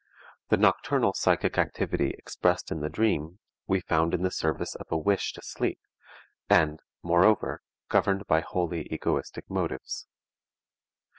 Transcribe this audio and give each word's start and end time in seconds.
The 0.49 0.57
nocturnal 0.57 1.13
psychic 1.13 1.59
activity 1.59 2.09
expressed 2.17 2.71
in 2.71 2.79
the 2.79 2.89
dream 2.89 3.37
we 3.67 3.81
found 3.81 4.15
in 4.15 4.23
the 4.23 4.31
service 4.31 4.73
of 4.73 4.87
a 4.89 4.97
wish 4.97 5.31
to 5.33 5.43
sleep 5.43 5.77
and, 6.49 6.79
moreover, 7.03 7.61
governed 7.87 8.25
by 8.25 8.39
wholly 8.41 8.87
egoistic 8.89 9.47
motives. 9.47 10.07